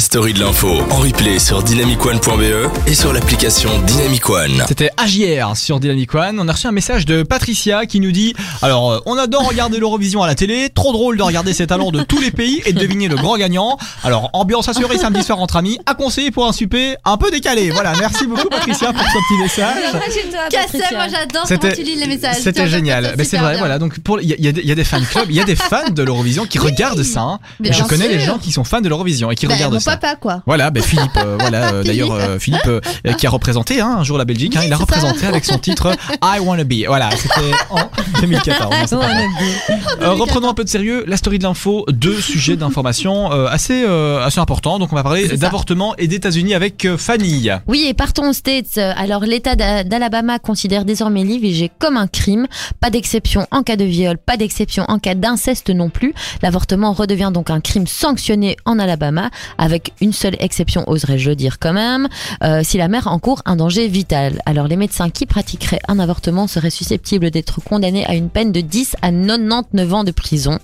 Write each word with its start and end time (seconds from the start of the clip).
la 0.00 0.04
story 0.04 0.32
de 0.32 0.40
l'info 0.40 0.78
en 0.88 0.96
replay 0.96 1.38
sur 1.38 1.62
dynamicone.be 1.62 2.70
et 2.86 2.94
sur 2.94 3.12
l'application 3.12 3.68
Dynamic 3.86 4.30
One. 4.30 4.64
C'était 4.66 4.88
AJR 4.96 5.54
sur 5.58 5.78
Dynamic 5.78 6.14
One. 6.14 6.40
On 6.40 6.48
a 6.48 6.52
reçu 6.52 6.66
un 6.66 6.72
message 6.72 7.04
de 7.04 7.22
Patricia 7.22 7.84
qui 7.84 8.00
nous 8.00 8.10
dit 8.10 8.32
Alors, 8.62 8.92
euh, 8.92 8.98
on 9.04 9.18
adore 9.18 9.46
regarder 9.46 9.76
l'Eurovision 9.78 10.22
à 10.22 10.26
la 10.26 10.34
télé. 10.34 10.70
Trop 10.74 10.92
drôle 10.94 11.18
de 11.18 11.22
regarder 11.22 11.52
ces 11.52 11.66
talents 11.66 11.90
de 11.90 12.02
tous 12.02 12.18
les 12.18 12.30
pays 12.30 12.62
et 12.64 12.72
de 12.72 12.78
deviner 12.80 13.08
le 13.08 13.16
grand 13.16 13.36
gagnant. 13.36 13.76
Alors, 14.02 14.30
ambiance 14.32 14.70
assurée 14.70 14.96
samedi 14.96 15.22
soir 15.22 15.38
entre 15.38 15.56
amis. 15.56 15.78
À 15.84 15.92
conseiller 15.92 16.30
pour 16.30 16.46
un 16.46 16.52
souper 16.52 16.96
un 17.04 17.18
peu 17.18 17.30
décalé. 17.30 17.68
Voilà, 17.70 17.92
merci 18.00 18.26
beaucoup 18.26 18.48
Patricia 18.48 18.94
pour 18.94 19.02
ce 19.02 19.18
petit 19.18 19.42
message. 19.42 19.82
Cassem, 20.50 20.80
moi 20.96 21.08
j'adore 21.10 21.46
C'était- 21.46 21.60
comment 21.60 21.74
tu 21.74 21.82
lis 21.82 21.96
les 21.96 22.06
messages. 22.06 22.36
C'était 22.36 22.52
Tiens, 22.52 22.66
génial. 22.68 23.04
ça, 23.04 23.10
Mais 23.18 23.24
c'est 23.24 23.30
super 23.36 23.42
vrai, 23.42 23.52
bien. 23.52 23.58
voilà. 23.58 23.78
Donc, 23.78 23.98
pour, 24.00 24.18
il 24.22 24.28
y, 24.30 24.32
a- 24.32 24.36
y 24.38 24.50
des- 24.50 24.62
il 24.62 24.66
y 24.68 24.72
a 24.72 24.76
des 24.76 24.84
fan 24.84 25.04
clubs, 25.04 25.26
il 25.28 25.36
y 25.36 25.40
a 25.40 25.44
des 25.44 25.56
fans 25.56 25.90
de 25.90 26.02
l'Eurovision 26.02 26.46
qui 26.46 26.58
regardent 26.58 27.02
ça. 27.02 27.20
hein. 27.20 27.38
Je 27.62 27.82
connais 27.82 28.08
les 28.08 28.20
gens 28.20 28.38
qui 28.38 28.50
sont 28.50 28.64
fans 28.64 28.80
de 28.80 28.88
l'Eurovision 28.88 29.30
et 29.30 29.34
qui 29.34 29.46
Bah, 29.46 29.52
regardent 29.56 29.74
mon 29.74 29.89
papa 29.90 30.16
quoi. 30.16 30.42
Voilà, 30.46 30.70
ben 30.70 30.82
Philippe, 30.82 31.16
euh, 31.16 31.36
voilà, 31.38 31.72
euh, 31.72 31.82
d'ailleurs 31.84 32.12
euh, 32.12 32.38
Philippe 32.38 32.68
qui 33.18 33.26
a 33.26 33.30
représenté 33.30 33.80
hein, 33.80 33.96
un 34.00 34.04
jour 34.04 34.18
la 34.18 34.24
Belgique, 34.24 34.56
hein, 34.56 34.62
il 34.64 34.72
a 34.72 34.76
ça. 34.76 34.82
représenté 34.82 35.26
avec 35.26 35.44
son 35.44 35.58
titre 35.58 35.92
I 36.22 36.38
Wanna 36.40 36.64
Be. 36.64 36.86
Voilà, 36.86 37.10
c'était 37.16 37.52
en 37.70 37.78
2014. 38.20 38.92
hein, 38.92 38.98
pas 39.98 40.08
reprenons 40.10 40.48
un 40.50 40.54
peu 40.54 40.64
de 40.64 40.68
sérieux, 40.68 41.04
la 41.06 41.16
story 41.16 41.38
de 41.38 41.44
l'info, 41.44 41.84
deux 41.88 42.20
sujets 42.20 42.56
d'information 42.56 43.30
assez 43.30 43.84
assez 43.84 44.40
importants. 44.40 44.78
Donc 44.78 44.92
on 44.92 44.96
va 44.96 45.02
parler 45.02 45.28
d'avortement 45.36 45.94
et 45.96 46.06
d'États-Unis 46.06 46.54
avec 46.54 46.86
Fanny. 46.96 47.48
Oui, 47.66 47.86
et 47.88 47.94
partons 47.94 48.28
aux 48.30 48.32
States. 48.32 48.78
Alors, 48.78 49.22
l'État 49.22 49.54
d'A- 49.56 49.84
d'Alabama 49.84 50.38
considère 50.38 50.84
désormais 50.84 51.22
l'IVG 51.24 51.70
comme 51.78 51.96
un 51.96 52.06
crime. 52.06 52.46
Pas 52.80 52.90
d'exception 52.90 53.46
en 53.50 53.62
cas 53.62 53.76
de 53.76 53.84
viol, 53.84 54.18
pas 54.18 54.36
d'exception 54.36 54.84
en 54.88 54.98
cas 54.98 55.14
d'inceste 55.14 55.70
non 55.70 55.88
plus. 55.90 56.12
L'avortement 56.42 56.92
redevient 56.92 57.30
donc 57.32 57.50
un 57.50 57.60
crime 57.60 57.86
sanctionné 57.86 58.56
en 58.64 58.78
Alabama, 58.78 59.30
avec 59.58 59.79
une 60.00 60.12
seule 60.12 60.36
exception, 60.40 60.84
oserais-je 60.88 61.30
dire 61.32 61.58
quand 61.58 61.72
même, 61.72 62.08
euh, 62.42 62.60
si 62.62 62.78
la 62.78 62.88
mère 62.88 63.06
encourt 63.06 63.42
un 63.46 63.56
danger 63.56 63.88
vital. 63.88 64.40
Alors, 64.46 64.68
les 64.68 64.76
médecins 64.76 65.10
qui 65.10 65.26
pratiqueraient 65.26 65.80
un 65.88 65.98
avortement 65.98 66.46
seraient 66.46 66.70
susceptibles 66.70 67.30
d'être 67.30 67.60
condamnés 67.60 68.06
à 68.06 68.14
une 68.14 68.30
peine 68.30 68.52
de 68.52 68.60
10 68.60 68.96
à 69.02 69.10
99 69.10 69.94
ans 69.94 70.04
de 70.04 70.10
prison. 70.10 70.58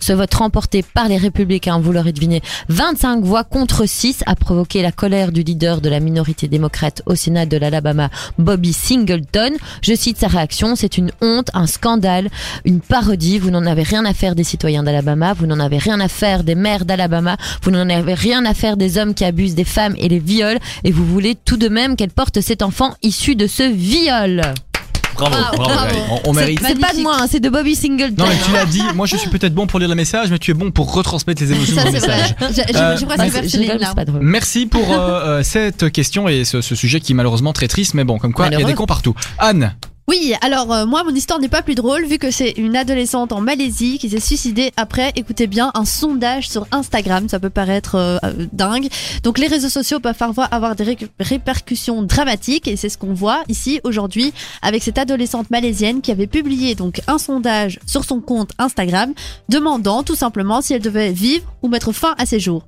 Ce 0.00 0.12
vote 0.12 0.34
remporté 0.34 0.82
par 0.82 1.08
les 1.08 1.16
républicains, 1.16 1.78
vous 1.78 1.92
l'aurez 1.92 2.12
deviné, 2.12 2.42
25 2.68 3.22
voix 3.22 3.44
contre 3.44 3.86
6 3.86 4.22
a 4.26 4.34
provoqué 4.34 4.82
la 4.82 4.92
colère 4.92 5.32
du 5.32 5.42
leader 5.42 5.80
de 5.80 5.88
la 5.88 6.00
minorité 6.00 6.48
démocrate 6.48 7.02
au 7.06 7.14
Sénat 7.14 7.46
de 7.46 7.56
l'Alabama, 7.56 8.10
Bobby 8.38 8.72
Singleton. 8.72 9.52
Je 9.82 9.94
cite 9.94 10.18
sa 10.18 10.28
réaction, 10.28 10.76
c'est 10.76 10.98
une 10.98 11.10
honte, 11.20 11.48
un 11.54 11.66
scandale, 11.66 12.28
une 12.64 12.80
parodie. 12.80 13.38
Vous 13.38 13.50
n'en 13.50 13.66
avez 13.66 13.82
rien 13.82 14.04
à 14.04 14.14
faire 14.14 14.34
des 14.34 14.44
citoyens 14.44 14.82
d'Alabama, 14.82 15.34
vous 15.34 15.46
n'en 15.46 15.60
avez 15.60 15.78
rien 15.78 16.00
à 16.00 16.08
faire 16.08 16.44
des 16.44 16.54
maires 16.54 16.84
d'Alabama, 16.84 17.36
vous 17.62 17.70
n'en 17.70 17.88
avez 17.88 18.14
rien 18.14 18.44
à 18.44 18.45
faire 18.54 18.76
des 18.76 18.98
hommes 18.98 19.14
qui 19.14 19.24
abusent 19.24 19.54
des 19.54 19.64
femmes 19.64 19.94
et 19.98 20.08
les 20.08 20.18
violent, 20.18 20.60
et 20.84 20.92
vous 20.92 21.04
voulez 21.06 21.36
tout 21.44 21.56
de 21.56 21.68
même 21.68 21.96
qu'elle 21.96 22.10
porte 22.10 22.40
cet 22.40 22.62
enfant 22.62 22.94
issu 23.02 23.36
de 23.36 23.46
ce 23.46 23.62
viol. 23.62 24.42
Bravo, 25.14 25.34
Bravo, 25.54 25.56
bravo. 25.56 25.96
On, 26.24 26.30
on 26.30 26.32
mérite. 26.34 26.60
c'est 26.62 26.78
pas 26.78 26.92
de 26.92 27.00
moi, 27.00 27.16
hein, 27.18 27.26
c'est 27.30 27.40
de 27.40 27.48
Bobby 27.48 27.74
Singleton. 27.74 28.16
Non 28.18 28.26
mais 28.26 28.36
tu 28.44 28.52
l'as 28.52 28.66
dit, 28.66 28.82
moi 28.94 29.06
je 29.06 29.16
suis 29.16 29.30
peut-être 29.30 29.54
bon 29.54 29.66
pour 29.66 29.78
lire 29.78 29.88
le 29.88 29.94
message, 29.94 30.30
mais 30.30 30.38
tu 30.38 30.50
es 30.50 30.54
bon 30.54 30.70
pour 30.70 30.92
retransmettre 30.92 31.42
les 31.42 31.52
émotions 31.52 31.76
mon 31.76 31.82
c'est 31.84 31.92
message. 31.92 32.34
Merci 34.20 34.66
pour 34.66 34.92
euh, 34.92 35.38
euh, 35.38 35.42
cette 35.42 35.90
question 35.90 36.28
et 36.28 36.44
ce, 36.44 36.60
ce 36.60 36.74
sujet 36.74 37.00
qui 37.00 37.12
est 37.12 37.14
malheureusement 37.14 37.54
très 37.54 37.66
triste, 37.66 37.94
mais 37.94 38.04
bon, 38.04 38.18
comme 38.18 38.34
quoi 38.34 38.48
il 38.48 38.58
y 38.58 38.62
a 38.62 38.66
des 38.66 38.74
cons 38.74 38.84
partout. 38.84 39.14
Anne, 39.38 39.74
Oui, 40.08 40.34
alors 40.40 40.72
euh, 40.72 40.86
moi 40.86 41.02
mon 41.02 41.10
histoire 41.12 41.40
n'est 41.40 41.48
pas 41.48 41.62
plus 41.62 41.74
drôle 41.74 42.04
vu 42.04 42.18
que 42.18 42.30
c'est 42.30 42.50
une 42.52 42.76
adolescente 42.76 43.32
en 43.32 43.40
Malaisie 43.40 43.98
qui 43.98 44.08
s'est 44.08 44.20
suicidée 44.20 44.70
après, 44.76 45.10
écoutez 45.16 45.48
bien, 45.48 45.72
un 45.74 45.84
sondage 45.84 46.48
sur 46.48 46.64
Instagram. 46.70 47.28
Ça 47.28 47.40
peut 47.40 47.50
paraître 47.50 47.96
euh, 47.96 48.16
euh, 48.22 48.46
dingue. 48.52 48.86
Donc 49.24 49.38
les 49.38 49.48
réseaux 49.48 49.68
sociaux 49.68 49.98
peuvent 49.98 50.14
avoir 50.52 50.76
des 50.76 50.84
ré- 50.84 50.98
répercussions 51.18 52.02
dramatiques 52.02 52.68
et 52.68 52.76
c'est 52.76 52.88
ce 52.88 52.98
qu'on 52.98 53.14
voit 53.14 53.42
ici 53.48 53.80
aujourd'hui 53.82 54.32
avec 54.62 54.84
cette 54.84 54.98
adolescente 54.98 55.50
malaisienne 55.50 56.00
qui 56.00 56.12
avait 56.12 56.28
publié 56.28 56.76
donc 56.76 57.00
un 57.08 57.18
sondage 57.18 57.80
sur 57.84 58.04
son 58.04 58.20
compte 58.20 58.52
Instagram 58.58 59.12
demandant 59.48 60.04
tout 60.04 60.14
simplement 60.14 60.62
si 60.62 60.72
elle 60.72 60.82
devait 60.82 61.10
vivre 61.10 61.44
ou 61.62 61.68
mettre 61.68 61.90
fin 61.90 62.14
à 62.16 62.26
ses 62.26 62.38
jours. 62.38 62.62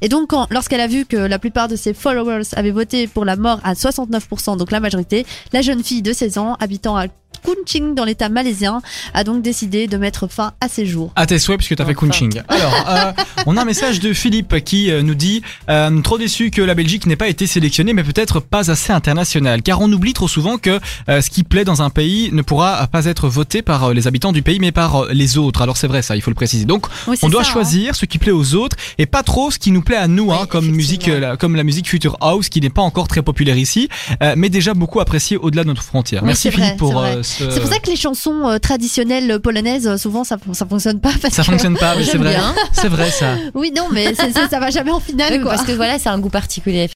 Et 0.00 0.08
donc, 0.08 0.32
lorsqu'elle 0.50 0.80
a 0.80 0.86
vu 0.86 1.04
que 1.04 1.16
la 1.16 1.38
plupart 1.38 1.68
de 1.68 1.76
ses 1.76 1.94
followers 1.94 2.42
avaient 2.54 2.70
voté 2.70 3.06
pour 3.06 3.24
la 3.24 3.36
mort 3.36 3.60
à 3.64 3.74
69%, 3.74 4.56
donc 4.56 4.70
la 4.70 4.80
majorité, 4.80 5.26
la 5.52 5.62
jeune 5.62 5.82
fille 5.82 6.02
de 6.02 6.12
16 6.12 6.38
ans, 6.38 6.56
habitant 6.60 6.96
à 6.96 7.06
Kunching 7.46 7.94
dans 7.94 8.04
l'état 8.04 8.28
malaisien, 8.28 8.82
a 9.14 9.24
donc 9.24 9.42
décidé 9.42 9.86
de 9.86 9.96
mettre 9.96 10.26
fin 10.28 10.52
à 10.60 10.68
ses 10.68 10.84
jours. 10.86 11.12
à 11.16 11.26
tes 11.26 11.38
souhaits 11.38 11.58
puisque 11.58 11.76
tu 11.76 11.82
as 11.82 11.86
fait 11.86 11.92
Enfin. 11.96 12.06
Kunching. 12.08 12.42
Alors, 12.48 12.84
euh, 12.88 13.12
on 13.46 13.56
a 13.56 13.62
un 13.62 13.64
message 13.64 14.00
de 14.00 14.12
Philippe 14.12 14.60
qui 14.64 14.90
euh, 14.90 15.02
nous 15.02 15.14
dit 15.14 15.42
euh, 15.70 16.00
trop 16.02 16.18
déçu 16.18 16.50
que 16.50 16.60
la 16.62 16.74
Belgique 16.74 17.06
n'ait 17.06 17.16
pas 17.16 17.28
été 17.28 17.46
sélectionnée, 17.46 17.92
mais 17.92 18.02
peut-être 18.04 18.40
pas 18.40 18.70
assez 18.70 18.92
internationale, 18.92 19.62
car 19.62 19.80
on 19.80 19.90
oublie 19.92 20.12
trop 20.12 20.28
souvent 20.28 20.58
que 20.58 20.80
euh, 21.08 21.20
ce 21.20 21.30
qui 21.30 21.42
plaît 21.44 21.64
dans 21.64 21.82
un 21.82 21.90
pays 21.90 22.30
ne 22.32 22.42
pourra 22.42 22.86
pas 22.88 23.04
être 23.06 23.28
voté 23.28 23.62
par 23.62 23.84
euh, 23.84 23.94
les 23.94 24.06
habitants 24.06 24.32
du 24.32 24.42
pays, 24.42 24.58
mais 24.58 24.72
par 24.72 25.06
les 25.12 25.38
autres. 25.38 25.62
Alors 25.62 25.76
c'est 25.76 25.86
vrai 25.86 26.02
ça, 26.02 26.16
il 26.16 26.22
faut 26.22 26.30
le 26.30 26.34
préciser. 26.34 26.64
Donc 26.64 26.86
Oui, 27.06 27.16
on 27.22 27.28
doit 27.28 27.44
ça, 27.44 27.50
hein. 27.50 27.52
choisir 27.52 27.94
ce 27.94 28.04
qui 28.06 28.18
plaît 28.18 28.32
aux 28.32 28.54
autres 28.54 28.76
et 28.98 29.06
pas 29.06 29.22
trop 29.22 29.50
ce 29.50 29.58
qui 29.58 29.70
nous 29.70 29.82
plaît 29.82 29.96
à 29.96 30.08
nous, 30.08 30.32
hein, 30.32 30.38
Oui, 30.42 30.48
comme 30.48 30.66
musique, 30.70 31.08
euh, 31.08 31.20
la- 31.20 31.36
comme 31.36 31.54
la 31.56 31.64
musique 31.64 31.88
Future 31.88 32.16
House, 32.20 32.48
qui 32.48 32.60
n'est 32.60 32.70
pas 32.70 32.82
encore 32.82 33.08
très 33.08 33.22
populaire 33.22 33.56
ici, 33.58 33.88
euh, 34.22 34.34
mais 34.36 34.48
déjà 34.48 34.74
beaucoup 34.74 35.00
appréciée 35.00 35.36
au-delà 35.36 35.62
de 35.62 35.68
notre 35.68 35.82
frontière. 35.82 36.22
Oui, 36.22 36.28
Merci 36.28 36.50
vrai, 36.50 36.62
Philippe 36.62 36.76
pour 36.78 36.92
vrai. 36.92 37.20
Euh, 37.40 37.48
ce. 37.48 37.50
C'est 37.50 37.60
pour 37.60 37.68
ça 37.72 37.78
que 37.78 37.90
les 37.90 37.96
chansons 37.96 38.48
euh, 38.48 38.58
traditionnelles 38.58 39.40
polonaises, 39.40 39.86
euh, 39.86 39.96
souvent, 39.96 40.24
ça, 40.24 40.36
ça 40.52 40.66
fonctionne 40.66 41.00
pas. 41.00 41.10
Parce 41.20 41.34
ça 41.34 41.42
que- 41.42 41.50
fonctionne 41.50 41.76
pas, 41.76 41.94
mais 41.96 42.04
c'est 42.10 42.18
vrai. 42.18 42.36
C'est 42.72 42.88
vrai 42.88 43.10
ça. 43.10 43.36
Oui, 43.54 43.72
non, 43.76 43.88
mais 43.92 44.14
ça 44.14 44.58
va 44.60 44.70
jamais 44.70 44.90
en 44.90 45.00
finale, 45.00 45.32
Oui, 45.34 45.40
quoi. 45.40 45.52
parce 45.52 45.64
que 45.64 45.72
voilà, 45.72 45.98
c'est 45.98 46.08
un 46.08 46.18
goût 46.18 46.28
particulier. 46.30 46.88